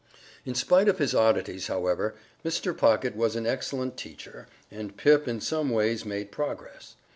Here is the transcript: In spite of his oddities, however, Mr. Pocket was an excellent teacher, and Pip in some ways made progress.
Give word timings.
In 0.45 0.55
spite 0.55 0.87
of 0.87 0.97
his 0.97 1.13
oddities, 1.13 1.67
however, 1.67 2.15
Mr. 2.43 2.75
Pocket 2.75 3.15
was 3.15 3.35
an 3.35 3.45
excellent 3.45 3.97
teacher, 3.97 4.47
and 4.71 4.97
Pip 4.97 5.27
in 5.27 5.39
some 5.39 5.69
ways 5.69 6.05
made 6.05 6.31
progress. 6.31 6.95